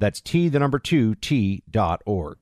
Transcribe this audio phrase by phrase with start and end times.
[0.00, 2.38] That's T, the number two, T.org.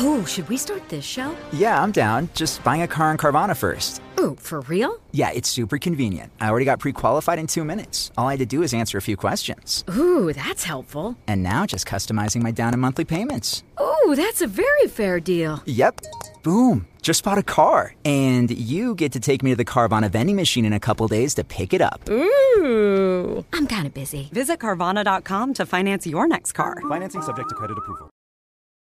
[0.00, 1.34] Oh, should we start this show?
[1.52, 2.28] Yeah, I'm down.
[2.34, 4.00] Just buying a car on Carvana first.
[4.20, 5.00] Ooh, for real?
[5.10, 6.30] Yeah, it's super convenient.
[6.40, 8.12] I already got pre qualified in two minutes.
[8.16, 9.84] All I had to do is answer a few questions.
[9.90, 11.16] Ooh, that's helpful.
[11.26, 13.64] And now just customizing my down and monthly payments.
[13.80, 15.62] Ooh, that's a very fair deal.
[15.66, 16.02] Yep.
[16.42, 16.86] Boom.
[17.02, 17.94] Just bought a car.
[18.04, 21.34] And you get to take me to the Carvana vending machine in a couple days
[21.34, 22.08] to pick it up.
[22.10, 23.44] Ooh.
[23.52, 24.28] I'm kind of busy.
[24.32, 26.80] Visit Carvana.com to finance your next car.
[26.88, 28.10] Financing subject to credit approval.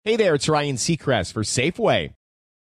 [0.03, 2.14] Hey there, it's Ryan Seacrest for Safeway.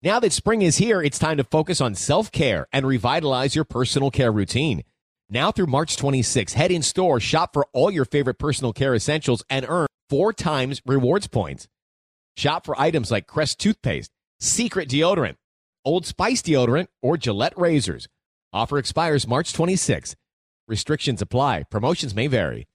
[0.03, 3.65] Now that spring is here, it's time to focus on self care and revitalize your
[3.65, 4.85] personal care routine.
[5.29, 9.43] Now through March 26, head in store, shop for all your favorite personal care essentials,
[9.51, 11.67] and earn four times rewards points.
[12.37, 15.37] Shop for items like Crest toothpaste, Secret deodorant,
[15.85, 18.07] Old Spice deodorant, or Gillette razors.
[18.53, 20.15] Offer expires March 26.
[20.69, 21.65] Restrictions apply.
[21.71, 22.67] Promotions may vary.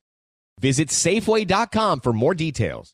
[0.60, 2.94] Visit Safeway.com for more details.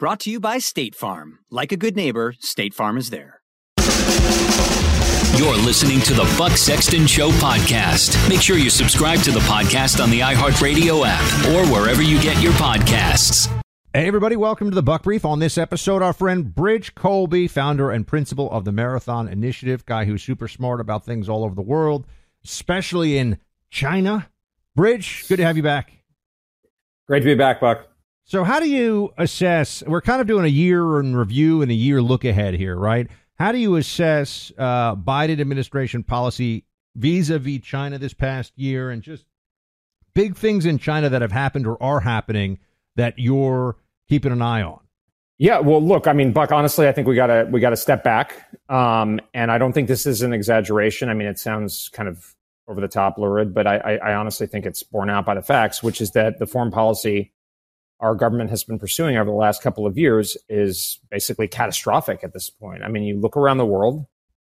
[0.00, 1.40] Brought to you by State Farm.
[1.50, 3.42] Like a good neighbor, State Farm is there.
[5.36, 8.26] You're listening to the Buck Sexton Show podcast.
[8.26, 12.40] Make sure you subscribe to the podcast on the iHeartRadio app or wherever you get
[12.40, 13.48] your podcasts.
[13.92, 15.26] Hey, everybody, welcome to the Buck Brief.
[15.26, 20.06] On this episode, our friend Bridge Colby, founder and principal of the Marathon Initiative, guy
[20.06, 22.06] who's super smart about things all over the world,
[22.42, 23.36] especially in
[23.68, 24.30] China.
[24.74, 25.92] Bridge, good to have you back.
[27.06, 27.89] Great to be back, Buck.
[28.30, 29.82] So, how do you assess?
[29.84, 33.08] We're kind of doing a year in review and a year look ahead here, right?
[33.40, 36.64] How do you assess uh, Biden administration policy
[36.94, 39.26] vis-a-vis China this past year, and just
[40.14, 42.60] big things in China that have happened or are happening
[42.94, 44.78] that you're keeping an eye on?
[45.38, 46.52] Yeah, well, look, I mean, Buck.
[46.52, 50.06] Honestly, I think we gotta we gotta step back, um, and I don't think this
[50.06, 51.08] is an exaggeration.
[51.08, 52.36] I mean, it sounds kind of
[52.68, 55.42] over the top, lurid, but I, I, I honestly think it's borne out by the
[55.42, 57.32] facts, which is that the foreign policy
[58.00, 62.32] our government has been pursuing over the last couple of years is basically catastrophic at
[62.32, 62.82] this point.
[62.82, 64.06] I mean, you look around the world,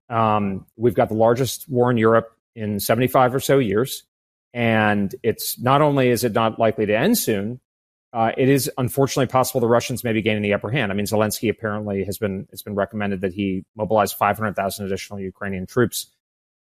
[0.08, 4.04] um, we've got the largest war in Europe in 75 or so years.
[4.54, 7.60] And it's not only is it not likely to end soon,
[8.12, 10.92] uh, it is unfortunately possible the Russians may be gaining the upper hand.
[10.92, 15.66] I mean, Zelensky apparently has been it's been recommended that he mobilize 500,000 additional Ukrainian
[15.66, 16.06] troops.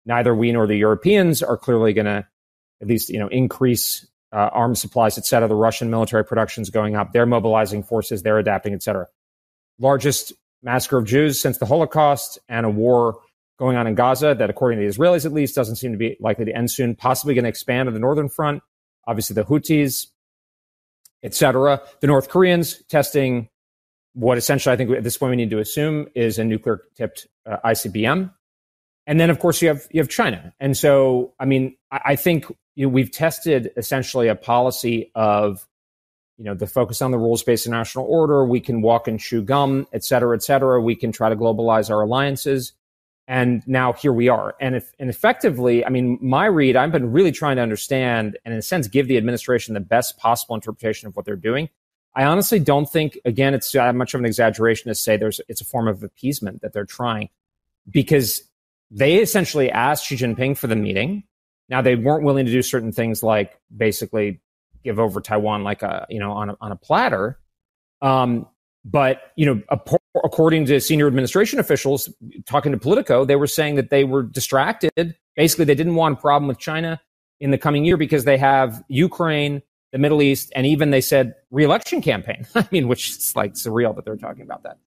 [0.07, 2.27] Neither we nor the Europeans are clearly going to
[2.81, 5.49] at least you know increase uh, arms supplies, et cetera.
[5.49, 7.13] The Russian military production is going up.
[7.13, 8.23] They're mobilizing forces.
[8.23, 9.07] They're adapting, et cetera.
[9.79, 10.33] Largest
[10.63, 13.19] massacre of Jews since the Holocaust and a war
[13.59, 16.17] going on in Gaza that, according to the Israelis at least, doesn't seem to be
[16.21, 16.95] likely to end soon.
[16.95, 18.63] Possibly going to expand on the northern front.
[19.07, 20.07] Obviously, the Houthis,
[21.23, 21.83] et cetera.
[22.01, 23.49] The North Koreans testing
[24.15, 27.27] what essentially I think at this point we need to assume is a nuclear tipped
[27.47, 28.33] uh, ICBM.
[29.07, 30.53] And then, of course, you have you have China.
[30.61, 35.67] And so, I mean, I, I think you know, we've tested essentially a policy of,
[36.39, 38.45] you know, the focus on the rules-based international order.
[38.45, 40.81] We can walk and chew gum, et cetera, et cetera.
[40.81, 42.73] We can try to globalize our alliances.
[43.29, 44.57] And now here we are.
[44.61, 48.53] And if, and effectively, I mean, my read, I've been really trying to understand and
[48.53, 51.69] in a sense, give the administration the best possible interpretation of what they're doing.
[52.15, 55.65] I honestly don't think, again, it's much of an exaggeration to say there's, it's a
[55.65, 57.31] form of appeasement that they're trying
[57.89, 58.43] because
[58.91, 61.23] they essentially asked Xi Jinping for the meeting.
[61.73, 64.41] Now they weren't willing to do certain things like basically
[64.85, 67.41] give over Taiwan like a you know on a, on a platter.
[68.01, 68.47] Um,
[68.85, 69.63] But you know,
[70.25, 72.09] according to senior administration officials
[72.47, 75.17] talking to Politico, they were saying that they were distracted.
[75.37, 77.01] Basically, they didn't want a problem with China
[77.41, 81.35] in the coming year because they have Ukraine, the Middle East, and even they said
[81.51, 82.45] reelection campaign.
[82.55, 84.79] I mean, which is like surreal that they're talking about that.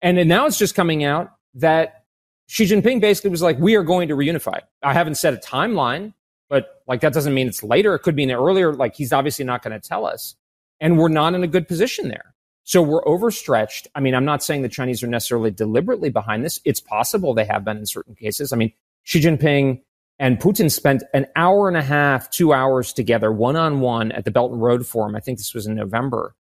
[0.00, 2.03] And now it's just coming out that
[2.46, 4.60] Xi Jinping basically was like, we are going to reunify.
[4.82, 6.12] I haven't set a timeline,
[6.48, 7.94] but like that doesn't mean it's later.
[7.94, 8.72] It could be earlier.
[8.74, 10.36] Like he's obviously not going to tell us.
[10.80, 12.34] And we're not in a good position there.
[12.64, 13.88] So we're overstretched.
[13.94, 16.60] I mean, I'm not saying the Chinese are necessarily deliberately behind this.
[16.64, 18.52] It's possible they have been in certain cases.
[18.52, 18.72] I mean,
[19.04, 19.82] Xi Jinping
[20.18, 24.24] and Putin spent an hour and a half, two hours together, one on one at
[24.24, 25.14] the Belt and Road Forum.
[25.14, 26.34] I think this was in November.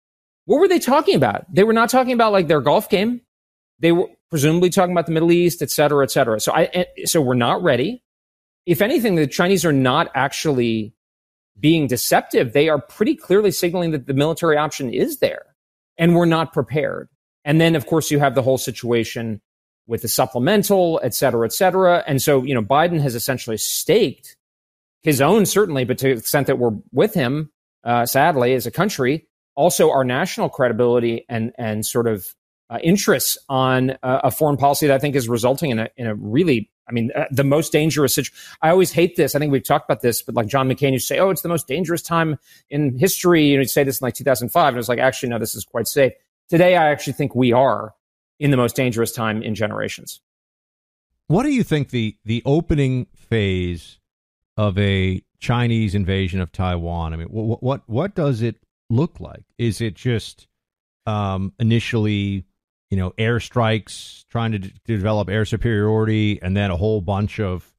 [0.45, 1.53] What were they talking about?
[1.53, 3.21] They were not talking about like their golf game.
[3.81, 6.41] They were presumably talking about the Middle East, et cetera, et cetera.
[6.41, 8.03] So I, so we're not ready.
[8.65, 10.95] If anything, the Chinese are not actually
[11.61, 12.55] being deceptive.
[12.55, 15.55] They are pretty clearly signaling that the military option is there
[15.99, 17.11] and we're not prepared.
[17.45, 19.43] And then, of course, you have the whole situation
[19.87, 22.03] with the supplemental, et cetera, et cetera.
[22.07, 24.39] And so, you know, Biden has essentially staked
[25.03, 27.51] his own, certainly, but to the extent that we're with him,
[27.85, 32.35] uh, sadly, as a country, also our national credibility and and sort of
[32.73, 36.07] uh, interests on uh, a foreign policy that I think is resulting in a in
[36.07, 38.35] a really I mean uh, the most dangerous situation.
[38.63, 39.35] I always hate this.
[39.35, 41.51] I think we've talked about this, but like John McCain to say, "Oh, it's the
[41.51, 42.39] most dangerous time
[42.71, 45.39] in history." You he'd say this in like 2005, and it was like, actually, no,
[45.39, 46.15] this is quite safe.
[46.49, 47.95] Today, I actually think we are
[48.41, 50.23] in the most dangerous time in generations.
[51.27, 53.99] What do you think the the opening phase
[54.57, 57.13] of a Chinese invasion of Taiwan?
[57.13, 58.57] I mean, what what what does it
[58.89, 59.45] look like?
[59.59, 60.49] Is it just
[61.05, 62.47] um, initially
[62.93, 67.41] you know, airstrikes, trying to, d- to develop air superiority, and then a whole bunch
[67.41, 67.73] of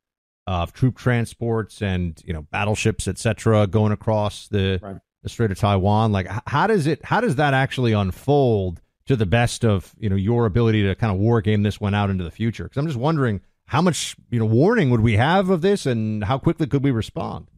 [0.48, 4.98] uh, troop transports and you know battleships, etc., going across the, right.
[5.21, 6.12] the Strait of Taiwan.
[6.12, 7.06] Like, how does it?
[7.06, 11.13] How does that actually unfold to the best of you know your ability to kind
[11.13, 12.63] of war game this one out into the future?
[12.63, 16.24] Because I'm just wondering how much you know warning would we have of this, and
[16.24, 17.51] how quickly could we respond?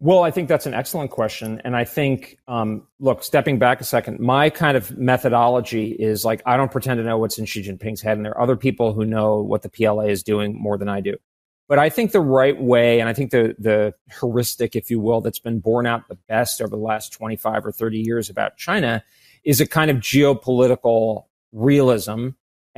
[0.00, 1.60] Well, I think that's an excellent question.
[1.64, 6.40] And I think, um, look, stepping back a second, my kind of methodology is like,
[6.46, 8.16] I don't pretend to know what's in Xi Jinping's head.
[8.16, 11.00] And there are other people who know what the PLA is doing more than I
[11.00, 11.16] do.
[11.66, 15.20] But I think the right way, and I think the, the heuristic, if you will,
[15.20, 19.02] that's been borne out the best over the last 25 or 30 years about China
[19.44, 22.28] is a kind of geopolitical realism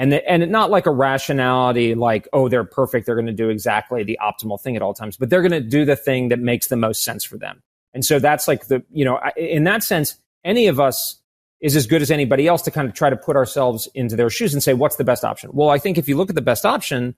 [0.01, 3.51] and the, and not like a rationality like oh they're perfect they're going to do
[3.51, 6.41] exactly the optimal thing at all times but they're going to do the thing that
[6.41, 7.63] makes the most sense for them.
[7.93, 11.21] And so that's like the you know in that sense any of us
[11.61, 14.31] is as good as anybody else to kind of try to put ourselves into their
[14.31, 15.51] shoes and say what's the best option?
[15.53, 17.15] Well i think if you look at the best option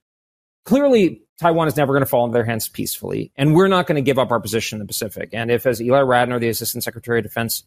[0.64, 3.96] clearly taiwan is never going to fall into their hands peacefully and we're not going
[3.96, 5.30] to give up our position in the pacific.
[5.32, 7.64] And if as Ely Ratner the assistant secretary of defense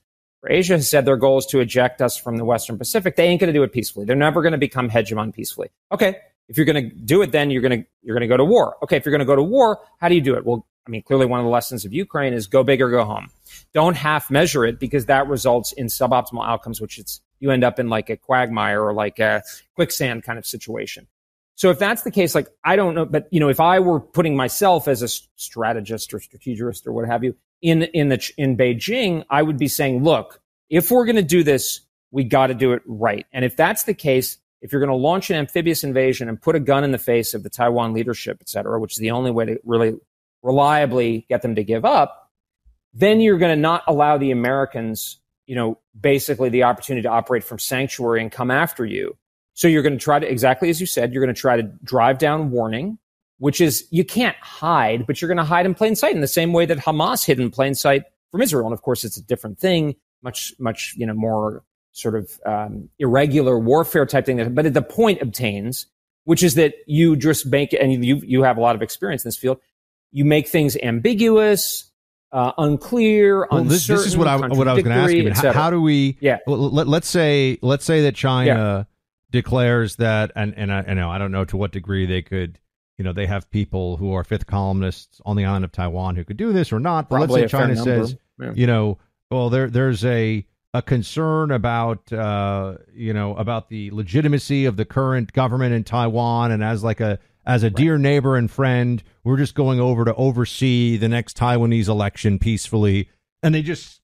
[0.52, 3.16] Asia has said their goal is to eject us from the Western Pacific.
[3.16, 4.06] They ain't going to do it peacefully.
[4.06, 5.70] They're never going to become hegemon peacefully.
[5.92, 8.38] Okay, if you're going to do it, then you're going to you're going to go
[8.38, 8.78] to war.
[8.84, 10.46] Okay, if you're going to go to war, how do you do it?
[10.46, 13.04] Well, I mean, clearly one of the lessons of Ukraine is go big or go
[13.04, 13.30] home.
[13.74, 17.80] Don't half measure it because that results in suboptimal outcomes, which it's you end up
[17.80, 19.44] in like a quagmire or like a
[19.76, 21.08] quicksand kind of situation.
[21.56, 24.00] So if that's the case, like I don't know, but you know, if I were
[24.00, 28.58] putting myself as a strategist or strategist or what have you in in the in
[28.58, 31.82] Beijing, I would be saying, look, if we're going to do this,
[32.12, 33.26] we got to do it right.
[33.34, 36.56] And if that's the case, if you're going to launch an amphibious invasion and put
[36.56, 39.32] a gun in the face of the Taiwan leadership, et cetera, which is the only
[39.32, 39.96] way to really
[40.42, 42.32] reliably get them to give up,
[42.94, 47.44] then you're going to not allow the Americans, you know, basically the opportunity to operate
[47.44, 49.18] from sanctuary and come after you.
[49.54, 51.64] So you're going to try to, exactly as you said, you're going to try to
[51.84, 52.98] drive down warning,
[53.38, 56.28] which is you can't hide, but you're going to hide in plain sight in the
[56.28, 58.66] same way that Hamas hid in plain sight from Israel.
[58.66, 61.64] And of course, it's a different thing much much you know more
[61.94, 64.54] sort of um, irregular warfare type thing.
[64.54, 65.86] But at the point obtains,
[66.26, 69.30] which is that you just make and you you have a lot of experience in
[69.30, 69.60] this field.
[70.12, 71.92] You make things ambiguous,
[72.32, 75.34] uh, unclear, well, this, this, is what I what I was going to ask you.
[75.34, 76.18] How, how, do we?
[76.20, 76.40] Yeah.
[76.48, 78.84] Well, let, us say let's say that China yeah.
[79.32, 82.60] declares that, and and I, I know I don't know to what degree they could.
[82.98, 86.24] You know, they have people who are fifth columnists on the island of Taiwan who
[86.24, 87.10] could do this or not.
[87.10, 88.54] But Probably let's say China says, yeah.
[88.56, 88.98] you know,
[89.30, 94.86] well, there there's a a concern about uh, you know about the legitimacy of the
[94.86, 97.76] current government in Taiwan, and as like a as a right.
[97.76, 103.10] dear neighbor and friend, we're just going over to oversee the next Taiwanese election peacefully,
[103.42, 104.02] and they just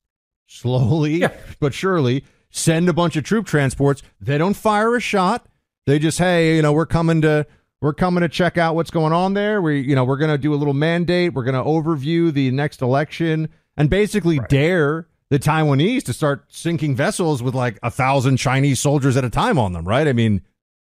[0.47, 1.31] slowly yeah.
[1.59, 4.01] but surely send a bunch of troop transports.
[4.19, 5.45] They don't fire a shot.
[5.85, 7.45] They just hey, you know, we're coming to
[7.81, 9.61] we're coming to check out what's going on there.
[9.61, 11.33] We you know we're going to do a little mandate.
[11.33, 14.49] We're going to overview the next election and basically right.
[14.49, 19.29] dare the Taiwanese to start sinking vessels with like a thousand Chinese soldiers at a
[19.29, 20.07] time on them, right?
[20.07, 20.41] I mean,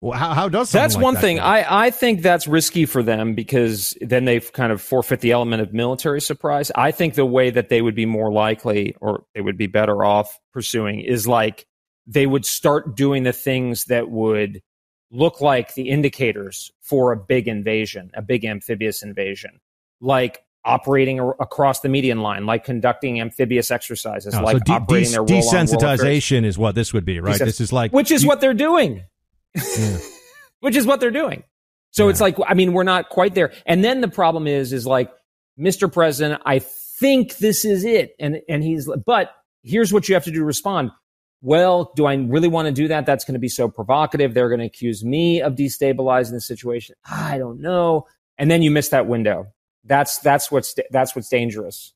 [0.03, 1.37] how, how does that that's like one that thing?
[1.37, 1.43] go?
[1.43, 5.61] I I think that's risky for them because then they've kind of forfeit the element
[5.61, 6.71] of military surprise.
[6.75, 10.03] I think the way that they would be more likely, or they would be better
[10.03, 11.65] off pursuing, is like
[12.05, 14.61] they would start doing the things that would
[15.15, 19.59] look like the indicators for a big invasion, a big amphibious invasion,
[20.01, 25.11] like operating across the median line, like conducting amphibious exercises, Oh, like so de- operating
[25.11, 27.35] de- their desensitization is what this would be, right?
[27.39, 29.03] Desens- This is like which is you- what they're doing.
[29.55, 29.97] Yeah.
[30.59, 31.43] which is what they're doing.
[31.91, 33.53] So it's like, I mean, we're not quite there.
[33.65, 35.09] And then the problem is, is like,
[35.57, 35.89] Mr.
[35.91, 38.15] President, I think this is it.
[38.19, 39.31] And, and he's, but
[39.63, 40.91] here's what you have to do to respond.
[41.45, 43.05] Well, do I really want to do that?
[43.05, 44.33] That's going to be so provocative.
[44.33, 46.95] They're going to accuse me of destabilizing the situation.
[47.07, 48.07] I don't know.
[48.39, 49.53] And then you miss that window.
[49.83, 51.93] That's, that's what's, that's what's dangerous.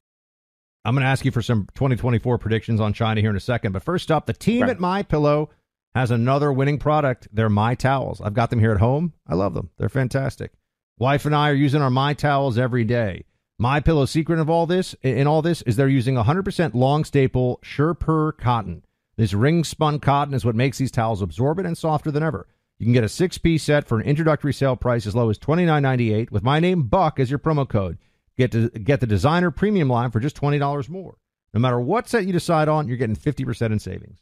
[0.85, 3.71] I'm going to ask you for some 2024 predictions on China here in a second.
[3.71, 4.69] But first up, the team Right.
[4.69, 5.49] at My Pillow
[5.95, 7.27] has another winning product.
[7.33, 8.21] They're My Towels.
[8.21, 9.13] I've got them here at home.
[9.27, 9.71] I love them.
[9.79, 10.51] They're fantastic.
[10.99, 13.25] Wife and I are using our My Towels every day.
[13.57, 17.59] My Pillow secret of all this, in all this, is they're using 100% long staple
[17.65, 18.83] Sherpur cotton.
[19.19, 22.47] This ring spun cotton is what makes these towels absorbent and softer than ever.
[22.77, 25.37] You can get a six piece set for an introductory sale price as low as
[25.37, 27.97] $29.98 with my name Buck as your promo code.
[28.37, 31.17] Get to get the designer premium line for just twenty dollars more.
[31.53, 34.19] No matter what set you decide on, you're getting fifty percent in savings.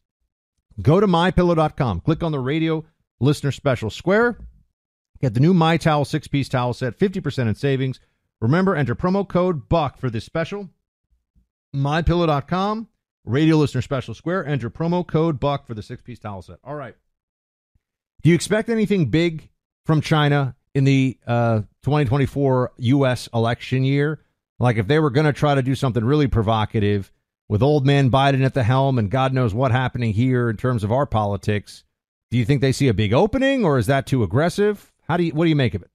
[0.82, 2.84] Go to mypillow.com, click on the radio
[3.20, 4.39] listener special square,
[5.22, 8.00] get the new My Towel six piece towel set, fifty percent in savings.
[8.42, 10.72] Remember, enter promo code Buck for this special.
[11.75, 12.88] Mypillow.com,
[13.27, 16.60] radio listener special square, enter promo code Buck for the six piece towel set.
[16.63, 16.96] All right.
[18.24, 19.50] Do you expect anything big
[19.86, 23.29] from China in the uh, 2024 U.S.
[23.34, 24.22] election year?
[24.60, 27.12] Like if they were going to try to do something really provocative
[27.48, 30.84] with old man Biden at the helm and God knows what happening here in terms
[30.84, 31.84] of our politics,
[32.31, 34.91] do you think they see a big opening or is that too aggressive?
[35.07, 35.91] How do you what do you make of it?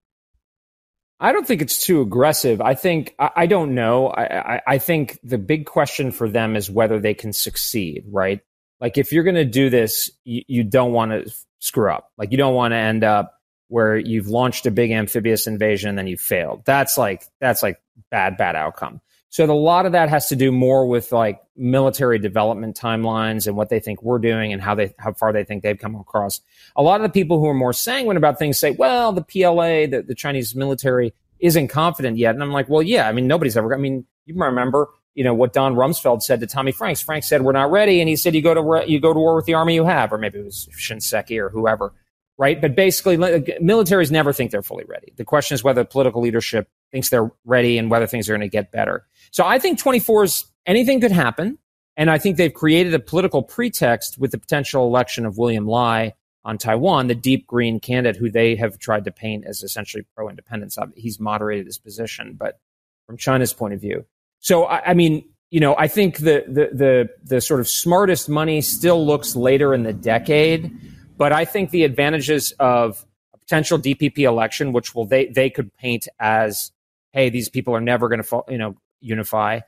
[1.22, 2.60] I don't think it's too aggressive.
[2.60, 4.08] I think I, I don't know.
[4.08, 8.04] I, I, I think the big question for them is whether they can succeed.
[8.08, 8.40] Right?
[8.80, 12.10] Like if you're going to do this, you, you don't want to screw up.
[12.18, 13.38] Like you don't want to end up
[13.68, 16.62] where you've launched a big amphibious invasion and then you failed.
[16.64, 19.00] That's like that's like bad bad outcome.
[19.32, 23.56] So a lot of that has to do more with like military development timelines and
[23.56, 26.42] what they think we're doing and how they how far they think they've come across.
[26.76, 29.86] A lot of the people who are more sanguine about things say, well, the PLA,
[29.86, 32.34] the, the Chinese military isn't confident yet.
[32.34, 35.32] And I'm like, well, yeah, I mean, nobody's ever, I mean, you remember, you know,
[35.32, 37.00] what Don Rumsfeld said to Tommy Franks.
[37.00, 38.00] Frank said, we're not ready.
[38.00, 40.12] And he said, you go to, you go to war with the army you have,
[40.12, 41.94] or maybe it was Shinseki or whoever.
[42.42, 42.60] Right.
[42.60, 45.12] But basically, militaries never think they're fully ready.
[45.14, 48.48] The question is whether political leadership thinks they're ready and whether things are going to
[48.48, 49.06] get better.
[49.30, 51.58] So I think 24 is anything could happen.
[51.96, 56.14] And I think they've created a political pretext with the potential election of William Lai
[56.44, 60.28] on Taiwan, the deep green candidate who they have tried to paint as essentially pro
[60.28, 60.76] independence.
[60.96, 62.58] He's moderated his position, but
[63.06, 64.04] from China's point of view.
[64.40, 65.22] So, I, I mean,
[65.52, 69.72] you know, I think the, the, the, the sort of smartest money still looks later
[69.74, 70.76] in the decade,
[71.22, 75.72] but I think the advantages of a potential DPP election, which will they, they could
[75.76, 76.72] paint as,
[77.12, 79.60] hey, these people are never going to, you know, unify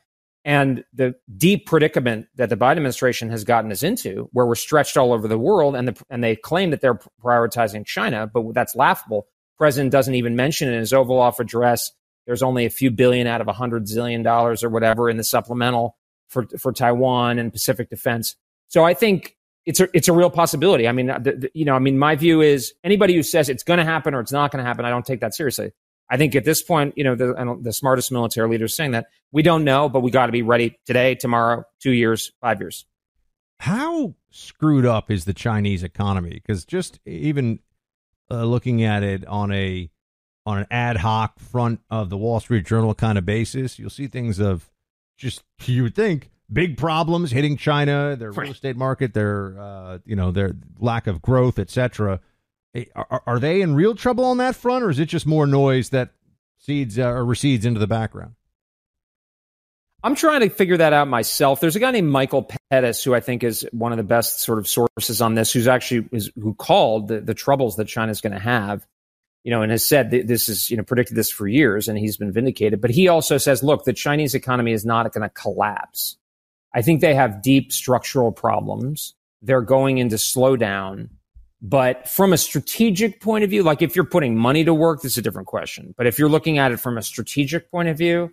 [0.45, 4.97] and the deep predicament that the Biden administration has gotten us into, where we're stretched
[4.97, 8.75] all over the world, and the, and they claim that they're prioritizing China, but that's
[8.75, 9.27] laughable.
[9.57, 11.93] President doesn't even mention in his Oval Office address.
[12.27, 15.25] There's only a few billion out of a hundred zillion dollars or whatever in the
[15.25, 15.97] supplemental
[16.29, 18.35] for for Taiwan and Pacific defense.
[18.69, 20.87] So I think it's a it's a real possibility.
[20.87, 23.63] I mean, the, the, you know, I mean, my view is anybody who says it's
[23.63, 25.73] going to happen or it's not going to happen, I don't take that seriously.
[26.11, 29.43] I think at this point, you know, the, the smartest military leaders saying that we
[29.43, 32.85] don't know, but we got to be ready today, tomorrow, two years, five years.
[33.61, 36.35] How screwed up is the Chinese economy?
[36.35, 37.61] Because just even
[38.31, 39.91] uh, looking at it on a
[40.47, 44.07] on an ad hoc front of the Wall Street Journal kind of basis, you'll see
[44.07, 44.71] things of
[45.17, 50.17] just you would think big problems hitting China, their real estate market, their uh, you
[50.17, 52.21] know their lack of growth, etc.
[52.97, 55.91] Are, are, they in real trouble on that front, or is it just more noise
[55.91, 56.11] that
[56.59, 58.35] seeds uh, or recedes into the background?
[60.03, 61.61] I'm trying to figure that out myself.
[61.61, 64.59] There's a guy named Michael Pettis who I think is one of the best sort
[64.59, 68.35] of sources on this, who's actually is, who called the, the troubles that China's going
[68.35, 68.85] to have,
[69.45, 72.17] you know, and has said this is you know predicted this for years, and he's
[72.17, 72.81] been vindicated.
[72.81, 76.17] But he also says, look, the Chinese economy is not going to collapse.
[76.75, 79.15] I think they have deep structural problems.
[79.41, 81.09] They're going into slowdown.
[81.63, 85.13] But from a strategic point of view, like if you're putting money to work, this
[85.13, 85.95] is a different question.
[85.97, 88.33] But if you're looking at it from a strategic point of view,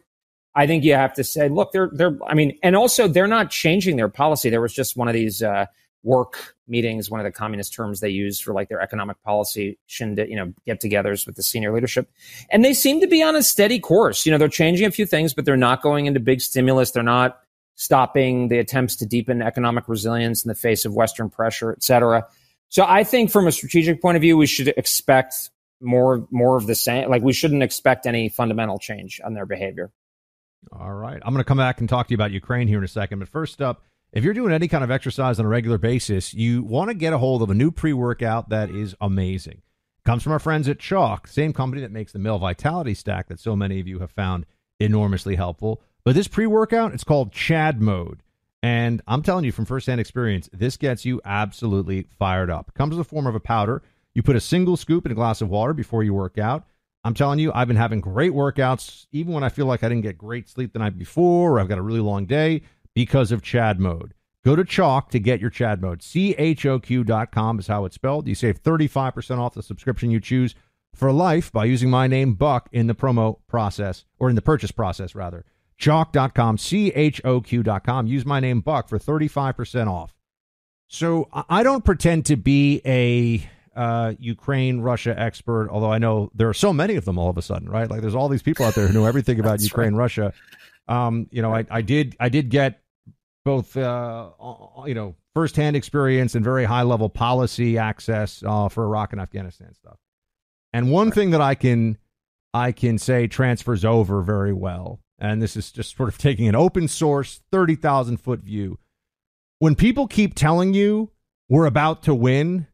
[0.53, 2.17] I think you have to say, look, they're they're.
[2.27, 4.50] I mean, and also they're not changing their policy.
[4.50, 5.67] There was just one of these uh,
[6.03, 10.29] work meetings, one of the communist terms they use for like their economic policy shindig,
[10.29, 12.10] you know, get-togethers with the senior leadership,
[12.50, 14.25] and they seem to be on a steady course.
[14.25, 16.91] You know, they're changing a few things, but they're not going into big stimulus.
[16.91, 17.39] They're not
[17.81, 22.27] stopping the attempts to deepen economic resilience in the face of Western pressure, et cetera.
[22.69, 25.50] So I think from a strategic point of view, we should expect
[25.81, 27.09] more more of the same.
[27.09, 29.91] Like we shouldn't expect any fundamental change on their behavior.
[30.71, 31.19] All right.
[31.25, 33.17] I'm going to come back and talk to you about Ukraine here in a second.
[33.17, 33.83] But first up,
[34.13, 37.13] if you're doing any kind of exercise on a regular basis, you want to get
[37.13, 39.63] a hold of a new pre workout that is amazing.
[40.05, 43.39] Comes from our friends at Choq, same company that makes the Male Vitality Stack that
[43.39, 44.45] so many of you have found
[44.79, 45.81] enormously helpful.
[46.03, 48.22] But this pre workout, it's called Chad Mode.
[48.63, 52.70] And I'm telling you from firsthand experience, this gets you absolutely fired up.
[52.70, 53.81] It comes in the form of a powder.
[54.13, 56.65] You put a single scoop in a glass of water before you work out.
[57.03, 60.03] I'm telling you, I've been having great workouts, even when I feel like I didn't
[60.03, 62.62] get great sleep the night before, or I've got a really long day
[62.93, 64.13] because of Chad Mode.
[64.43, 66.03] Go to Choq to get your Chad Mode.
[66.03, 68.27] C-H-O-Q.com is how it's spelled.
[68.27, 70.53] You save 35% off the subscription you choose
[70.93, 74.72] for life by using my name, Buck, in the promo process, or in the purchase
[74.72, 75.46] process, rather.
[75.81, 78.07] Choq.com, C-H-O-Q.com.
[78.07, 80.13] Use my name, Buck, for 35% off.
[80.88, 86.50] So I don't pretend to be a uh, Ukraine Russia expert, although I know there
[86.50, 87.89] are so many of them all of a sudden, right?
[87.89, 90.03] Like there's all these people out there who know everything about Ukraine right.
[90.03, 90.33] Russia.
[90.88, 92.81] Um, you know, I, I did I did get
[93.45, 94.29] both uh,
[94.85, 99.73] you know firsthand experience and very high level policy access uh, for Iraq and Afghanistan
[99.73, 99.97] stuff.
[100.73, 101.15] And one right.
[101.15, 101.97] thing that I can
[102.53, 106.56] I can say transfers over very well, and this is just sort of taking an
[106.56, 108.78] open source thirty thousand foot view.
[109.60, 111.12] When people keep telling you
[111.48, 112.68] we're about to win,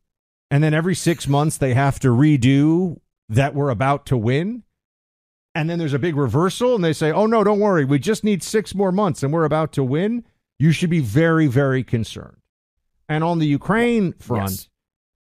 [0.50, 4.64] and then every six months they have to redo that we're about to win.
[5.56, 7.84] And then there's a big reversal, and they say, oh, no, don't worry.
[7.84, 10.24] We just need six more months and we're about to win.
[10.60, 12.38] You should be very, very concerned.
[13.10, 14.70] And on the Ukraine front, yes.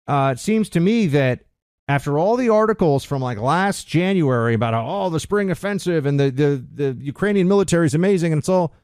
[0.06, 1.45] uh, it seems to me that
[1.88, 6.18] after all the articles from like last January about how, oh, the spring offensive and
[6.18, 8.74] the, the, the Ukrainian military is amazing and it's all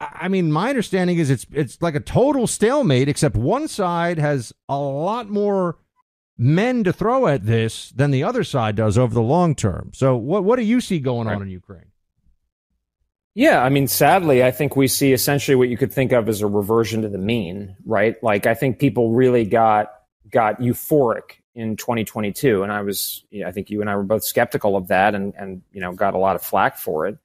[0.00, 4.52] I mean, my understanding is it's it's like a total stalemate, except one side has
[4.68, 5.78] a lot more
[6.36, 9.92] men to throw at this than the other side does over the long term.
[9.94, 11.92] So, what what do you see going on in Ukraine?
[13.34, 16.40] Yeah, I mean, sadly, I think we see essentially what you could think of as
[16.40, 18.20] a reversion to the mean, right?
[18.22, 19.92] Like, I think people really got
[20.30, 24.76] got euphoric in 2022, and I was, I think you and I were both skeptical
[24.76, 27.18] of that, and and you know, got a lot of flack for it.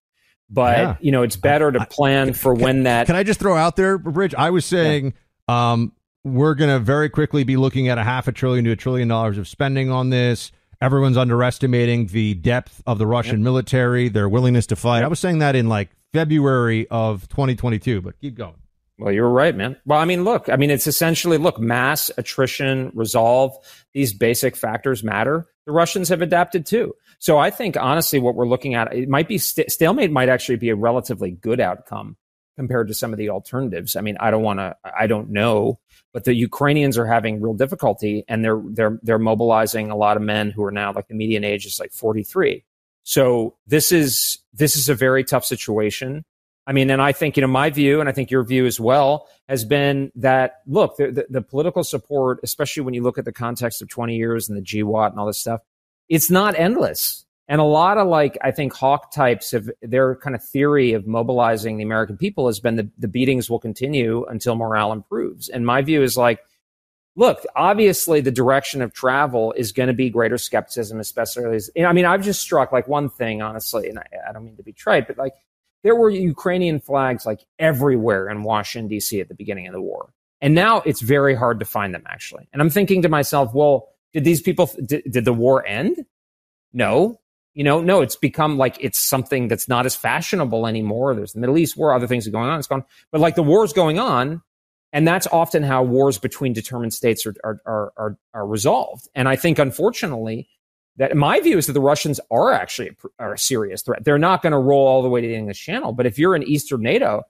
[0.49, 0.95] But yeah.
[0.99, 3.75] you know it's better to plan for can, when that can i just throw out
[3.75, 5.13] there bridge i was saying
[5.47, 5.71] yeah.
[5.73, 5.91] um,
[6.23, 9.07] we're going to very quickly be looking at a half a trillion to a trillion
[9.07, 10.51] dollars of spending on this.
[10.81, 15.03] Everyone's underestimating the depth of the russian military their willingness to fight.
[15.03, 18.55] I was saying that in like february of 2022 but keep going
[18.99, 19.77] well, you're right, man.
[19.85, 23.57] Well, I mean, look, I mean, it's essentially look, mass attrition, resolve.
[23.93, 25.47] These basic factors matter.
[25.65, 26.93] The Russians have adapted too.
[27.17, 30.57] So I think honestly, what we're looking at, it might be st- stalemate might actually
[30.57, 32.17] be a relatively good outcome
[32.57, 33.95] compared to some of the alternatives.
[33.95, 35.79] I mean, I don't want to, I don't know,
[36.11, 40.23] but the Ukrainians are having real difficulty and they're, they're, they're mobilizing a lot of
[40.23, 42.65] men who are now like the median age is like 43.
[43.03, 46.25] So this is, this is a very tough situation.
[46.69, 48.79] I mean, and I think, you know, my view, and I think your view as
[48.79, 53.25] well, has been that look, the, the, the, political support, especially when you look at
[53.25, 55.61] the context of 20 years and the GWOT and all this stuff,
[56.09, 57.25] it's not endless.
[57.47, 61.07] And a lot of like, I think hawk types of their kind of theory of
[61.07, 65.49] mobilizing the American people has been the, the beatings will continue until morale improves.
[65.49, 66.39] And my view is like,
[67.15, 71.93] look, obviously the direction of travel is going to be greater skepticism, especially as, I
[71.93, 74.71] mean, I've just struck like one thing, honestly, and I, I don't mean to be
[74.71, 75.33] trite, but like
[75.83, 79.19] there were Ukrainian flags like everywhere in Washington, D.C.
[79.21, 80.13] at the beginning of the war.
[80.41, 82.47] And now it's very hard to find them actually.
[82.53, 86.05] And I'm thinking to myself, well, did these people, did, did the war end?
[86.73, 87.19] No.
[87.53, 91.13] You know, no, it's become like it's something that's not as fashionable anymore.
[91.15, 92.59] There's the Middle East war, other things are going on.
[92.59, 92.85] It's gone.
[93.11, 94.41] But like the war's going on.
[94.91, 99.07] And that's often how wars between determined states are, are, are, are, are resolved.
[99.13, 100.49] And I think, unfortunately,
[100.99, 104.03] that my view is that the Russians are actually a, are a serious threat.
[104.03, 106.35] They're not going to roll all the way to the English Channel, but if you're
[106.35, 107.23] in Eastern NATO,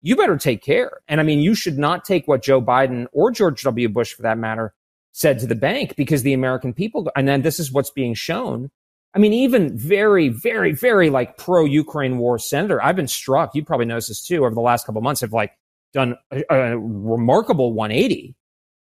[0.00, 1.00] you better take care.
[1.08, 3.88] And I mean, you should not take what Joe Biden or George W.
[3.88, 4.72] Bush, for that matter,
[5.10, 8.70] said to the bank because the American people, and then this is what's being shown.
[9.12, 13.56] I mean, even very, very, very like pro Ukraine war senator, I've been struck.
[13.56, 15.22] You probably noticed this too over the last couple months.
[15.22, 15.52] Have like
[15.92, 18.35] done a, a remarkable 180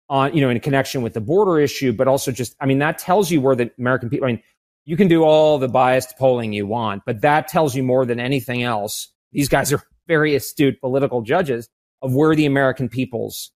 [0.10, 2.98] on, you know, in connection with the border issue, but also just, I mean, that
[2.98, 4.44] tells you where the American people, I mean,
[4.86, 8.20] you can do all the biased polling you want, but that tells you more than
[8.20, 9.10] anything else.
[9.32, 11.70] These guys are very astute political judges
[12.02, 13.52] of where the American people's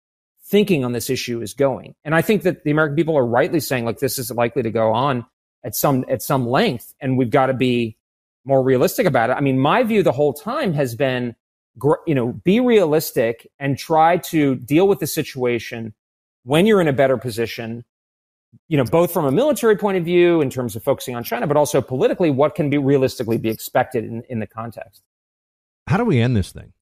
[0.45, 1.95] thinking on this issue is going.
[2.05, 4.71] And I think that the American people are rightly saying, like, this is likely to
[4.71, 5.25] go on
[5.63, 6.93] at some, at some length.
[7.01, 7.97] And we've got to be
[8.45, 9.35] more realistic about it.
[9.35, 11.37] I mean, my view the whole time has been,
[12.07, 15.95] you know, be realistic and try to deal with the situation
[16.45, 17.85] when you're in a better position,
[18.69, 21.47] you know, both from a military point of view in terms of focusing on China,
[21.47, 25.03] but also politically, what can be realistically be expected in, in the context.
[25.87, 26.73] How do we end this thing?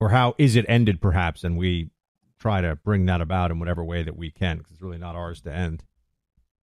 [0.00, 1.90] Or how is it ended, perhaps, and we
[2.38, 5.16] try to bring that about in whatever way that we can, because it's really not
[5.16, 5.84] ours to end.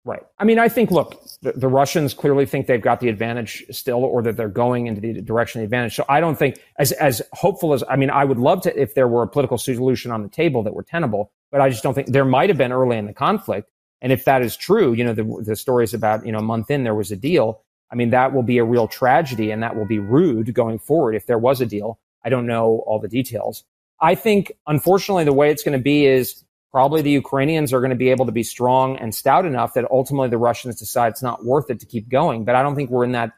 [0.06, 0.22] Right.
[0.38, 4.04] I mean, I think, look, the, the, Russians clearly think they've got the advantage still,
[4.04, 5.96] or that they're going into the direction of the advantage.
[5.96, 8.94] So I don't think, as, as hopeful as, I mean, I would love to, if
[8.94, 11.96] there were a political solution on the table that were tenable, but I just don't
[11.96, 13.72] think there might have been early in the conflict.
[14.00, 16.70] And if that is true, you know, the, the stories about, you know, a month
[16.70, 17.64] in, there was a deal.
[17.92, 21.16] I mean, that will be a real tragedy and that will be rude going forward
[21.16, 21.98] if there was a deal.
[22.24, 23.64] I don't know all the details.
[24.00, 26.44] I think, unfortunately, the way it's going to be is
[26.76, 29.90] probably the Ukrainians are going to be able to be strong and stout enough that
[29.90, 32.44] ultimately the Russians decide it's not worth it to keep going.
[32.44, 33.32] But I don't think we're in that.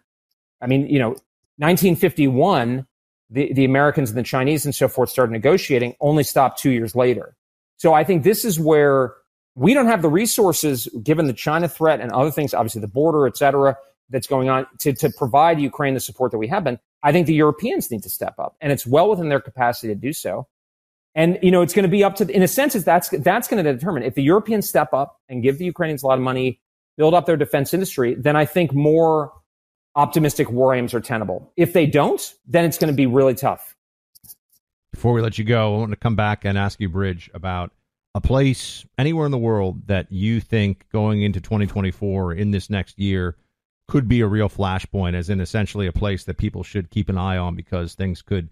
[0.60, 1.10] I mean, you know,
[1.58, 2.88] 1951,
[3.30, 6.96] the, the Americans and the Chinese and so forth started negotiating, only stopped two years
[6.96, 7.36] later.
[7.76, 9.14] So I think this is where
[9.54, 13.28] we don't have the resources, given the China threat and other things, obviously the border,
[13.28, 13.78] et cetera,
[14.10, 16.80] that's going on to, to provide Ukraine the support that we have been.
[17.04, 19.96] I think the Europeans need to step up and it's well within their capacity to
[19.96, 20.48] do so.
[21.18, 23.64] And, you know, it's going to be up to, in a sense, that's, that's going
[23.64, 26.62] to determine if the Europeans step up and give the Ukrainians a lot of money,
[26.96, 29.34] build up their defense industry, then I think more
[29.96, 31.52] optimistic war aims are tenable.
[31.58, 33.76] If they don't, then it's going to be really tough.
[34.94, 37.72] Before we let you go, I want to come back and ask you, Bridge, about
[38.14, 43.00] a place anywhere in the world that you think going into 2024 in this next
[43.00, 43.38] year
[43.88, 47.18] could be a real flashpoint, as in essentially a place that people should keep an
[47.18, 48.50] eye on because things could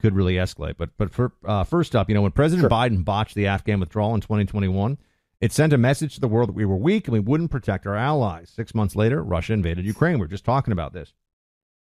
[0.00, 0.74] could really escalate.
[0.76, 2.70] But but for uh, first up, you know, when President sure.
[2.70, 4.98] Biden botched the Afghan withdrawal in 2021,
[5.40, 7.86] it sent a message to the world that we were weak and we wouldn't protect
[7.86, 8.50] our allies.
[8.50, 10.18] Six months later, Russia invaded Ukraine.
[10.18, 11.12] We are just talking about this,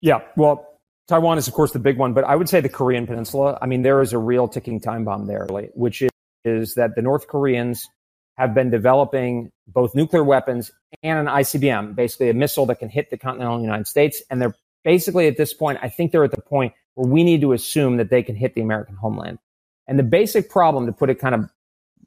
[0.00, 0.68] Yeah, well,
[1.08, 3.58] Taiwan is, of course, the big one, but I would say the Korean Peninsula.
[3.62, 6.10] I mean, there is a real ticking time bomb there, which is,
[6.44, 7.88] is that the North Koreans
[8.36, 10.70] have been developing both nuclear weapons
[11.02, 14.22] and an ICBM, basically a missile that can hit the continental United States.
[14.30, 17.40] And they're basically at this point, I think they're at the point where we need
[17.42, 19.38] to assume that they can hit the American homeland.
[19.86, 21.50] And the basic problem, to put it kind of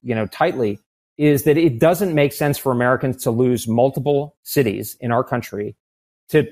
[0.06, 0.80] you know, tightly
[1.18, 5.76] is that it doesn't make sense for Americans to lose multiple cities in our country
[6.30, 6.48] to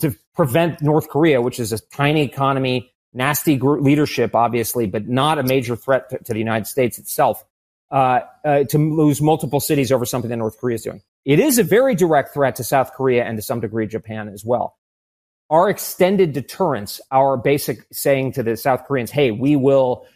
[0.00, 5.42] to prevent North Korea, which is a tiny economy, nasty leadership, obviously, but not a
[5.42, 7.42] major threat to, to the United States itself,
[7.90, 11.00] uh, uh, to lose multiple cities over something that North Korea is doing.
[11.24, 14.44] It is a very direct threat to South Korea and to some degree Japan as
[14.44, 14.76] well.
[15.48, 20.06] Our extended deterrence, our basic saying to the South Koreans, hey, we will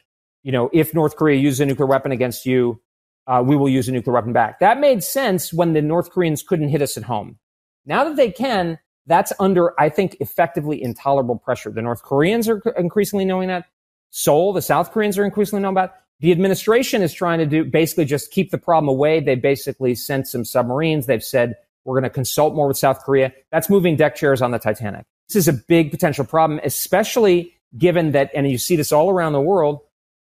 [0.42, 2.80] you know, if North Korea uses a nuclear weapon against you,
[3.26, 4.58] uh, we will use a nuclear weapon back.
[4.60, 7.38] That made sense when the North Koreans couldn't hit us at home.
[7.86, 11.70] Now that they can, that's under, I think, effectively intolerable pressure.
[11.70, 13.66] The North Koreans are increasingly knowing that.
[14.10, 15.92] Seoul, the South Koreans are increasingly knowing about.
[16.20, 19.20] The administration is trying to do basically just keep the problem away.
[19.20, 21.06] They basically sent some submarines.
[21.06, 23.32] They've said we're going to consult more with South Korea.
[23.50, 25.04] That's moving deck chairs on the Titanic.
[25.28, 29.32] This is a big potential problem, especially given that, and you see this all around
[29.32, 29.80] the world,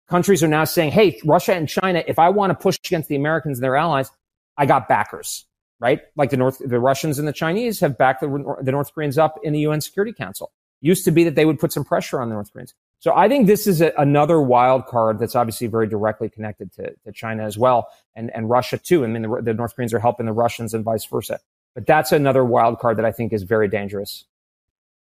[0.08, 3.16] countries are now saying, hey, Russia and China, if I want to push against the
[3.16, 4.12] Americans and their allies,
[4.58, 5.46] I got backers,
[5.80, 6.02] right?
[6.16, 9.40] Like the North, the Russians and the Chinese have backed the, the North Koreans up
[9.44, 10.52] in the UN Security Council.
[10.82, 12.74] Used to be that they would put some pressure on the North Koreans.
[13.00, 16.94] So I think this is a, another wild card that's obviously very directly connected to,
[17.06, 19.04] to China as well and, and Russia too.
[19.04, 21.40] I mean, the, the North Koreans are helping the Russians and vice versa.
[21.74, 24.26] But that's another wild card that I think is very dangerous.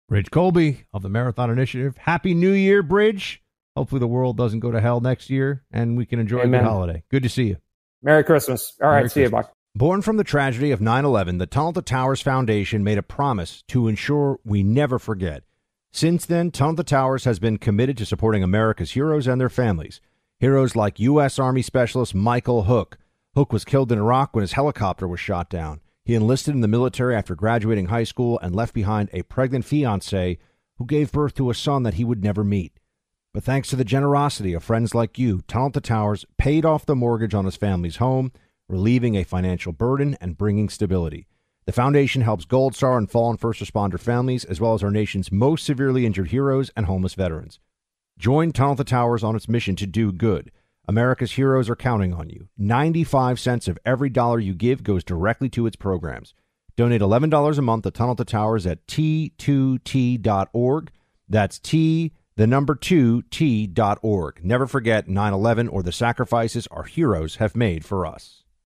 [0.08, 1.97] Bridge Colby of the Marathon Initiative.
[1.97, 3.41] Happy New Year, Bridge.
[3.75, 6.62] Hopefully, the world doesn't go to hell next year and we can enjoy Amen.
[6.62, 7.03] a good holiday.
[7.10, 7.57] Good to see you.
[8.01, 8.77] Merry Christmas.
[8.81, 9.47] All right, Merry see you, Christmas.
[9.47, 9.55] Buck.
[9.73, 13.63] Born from the tragedy of 9 11, the Tunnel to Towers Foundation made a promise
[13.69, 15.43] to ensure we never forget.
[15.93, 20.01] Since then, Tunnel to Towers has been committed to supporting America's heroes and their families.
[20.39, 21.39] Heroes like U.S.
[21.39, 22.97] Army Specialist Michael Hook.
[23.36, 25.79] Hook was killed in Iraq when his helicopter was shot down.
[26.03, 30.39] He enlisted in the military after graduating high school and left behind a pregnant fiancee
[30.77, 32.79] who gave birth to a son that he would never meet.
[33.33, 36.95] But thanks to the generosity of friends like you, Tunnel to Towers paid off the
[36.95, 38.33] mortgage on his family's home,
[38.67, 41.27] relieving a financial burden and bringing stability.
[41.65, 45.31] The foundation helps Gold Star and fallen first responder families, as well as our nation's
[45.31, 47.59] most severely injured heroes and homeless veterans.
[48.19, 50.51] Join Tunnel to Towers on its mission to do good.
[50.87, 52.47] America's heroes are counting on you.
[52.57, 56.33] 95 cents of every dollar you give goes directly to its programs.
[56.75, 60.91] Donate $11 a month to Tunnel to Towers at t2t.org.
[61.29, 62.11] That's T,
[62.41, 64.43] the number 2, t.org.
[64.43, 68.41] Never forget 9 11 or the sacrifices our heroes have made for us.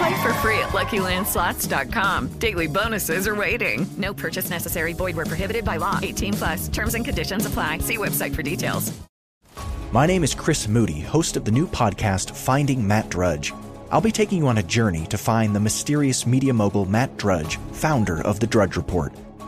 [0.00, 2.28] Play for free at LuckyLandSlots.com.
[2.38, 3.86] Daily bonuses are waiting.
[3.98, 4.94] No purchase necessary.
[4.94, 5.98] Void where prohibited by law.
[6.02, 6.68] 18 plus.
[6.68, 7.78] Terms and conditions apply.
[7.78, 8.98] See website for details.
[9.92, 13.52] My name is Chris Moody, host of the new podcast Finding Matt Drudge.
[13.90, 17.58] I'll be taking you on a journey to find the mysterious media mogul Matt Drudge,
[17.72, 19.12] founder of the Drudge Report.